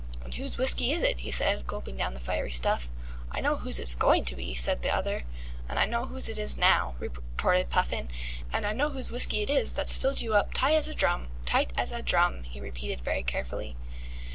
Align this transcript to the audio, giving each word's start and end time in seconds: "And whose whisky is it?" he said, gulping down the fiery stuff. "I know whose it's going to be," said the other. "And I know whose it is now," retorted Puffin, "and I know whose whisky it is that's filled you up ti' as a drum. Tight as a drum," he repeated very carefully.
"And 0.23 0.33
whose 0.33 0.57
whisky 0.57 0.91
is 0.91 1.03
it?" 1.03 1.19
he 1.19 1.29
said, 1.29 1.67
gulping 1.67 1.95
down 1.95 2.15
the 2.15 2.19
fiery 2.19 2.49
stuff. 2.51 2.89
"I 3.29 3.39
know 3.39 3.57
whose 3.57 3.79
it's 3.79 3.93
going 3.93 4.25
to 4.25 4.35
be," 4.35 4.55
said 4.55 4.81
the 4.81 4.89
other. 4.89 5.25
"And 5.69 5.77
I 5.77 5.85
know 5.85 6.05
whose 6.07 6.27
it 6.27 6.39
is 6.39 6.57
now," 6.57 6.95
retorted 6.97 7.69
Puffin, 7.69 8.09
"and 8.51 8.65
I 8.65 8.73
know 8.73 8.89
whose 8.89 9.11
whisky 9.11 9.43
it 9.43 9.49
is 9.51 9.73
that's 9.73 9.95
filled 9.95 10.21
you 10.21 10.33
up 10.33 10.55
ti' 10.55 10.73
as 10.73 10.87
a 10.87 10.95
drum. 10.95 11.27
Tight 11.45 11.69
as 11.77 11.91
a 11.91 12.01
drum," 12.01 12.45
he 12.45 12.59
repeated 12.59 13.01
very 13.01 13.21
carefully. 13.21 13.75